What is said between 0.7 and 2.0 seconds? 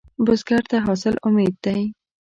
ته حاصل امید دی